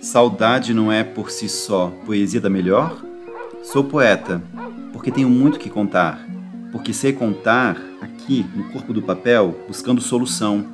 [0.00, 3.02] Saudade não é por si só poesia da melhor?
[3.64, 4.40] Sou poeta,
[4.92, 6.24] porque tenho muito que contar,
[6.70, 10.64] porque sei contar aqui no corpo do papel, buscando solução.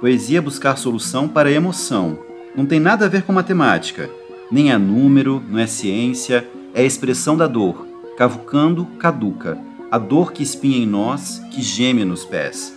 [0.00, 2.18] Poesia é buscar solução para a emoção.
[2.56, 4.10] Não tem nada a ver com matemática,
[4.50, 6.44] nem é número, não é ciência,
[6.74, 7.86] é a expressão da dor,
[8.16, 9.56] cavucando caduca,
[9.88, 12.76] a dor que espinha em nós, que geme nos pés.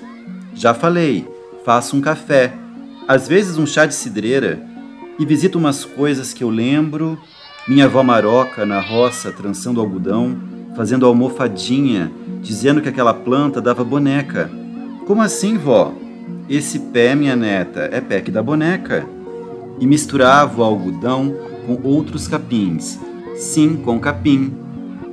[0.54, 1.28] Já falei,
[1.66, 2.54] faço um café,
[3.08, 4.67] às vezes um chá de cidreira,
[5.20, 7.18] e visito umas coisas que eu lembro,
[7.68, 10.38] minha avó Maroca na roça trançando algodão,
[10.76, 14.50] fazendo almofadinha, dizendo que aquela planta dava boneca.
[15.06, 15.94] Como assim, vó?
[16.48, 19.06] Esse pé, minha neta, é pé que dá boneca.
[19.80, 23.00] E misturava o algodão com outros capins.
[23.36, 24.54] Sim, com capim.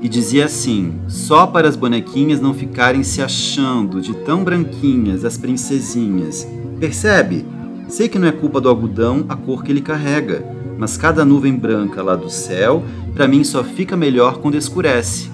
[0.00, 5.36] E dizia assim: só para as bonequinhas não ficarem se achando de tão branquinhas as
[5.36, 6.46] princesinhas.
[6.78, 7.44] Percebe?
[7.88, 10.44] Sei que não é culpa do algodão a cor que ele carrega,
[10.78, 12.82] mas cada nuvem branca lá do céu,
[13.14, 15.30] para mim só fica melhor quando escurece.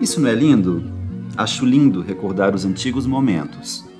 [0.00, 0.84] Isso não é lindo?
[1.36, 3.90] Acho lindo recordar os antigos momentos.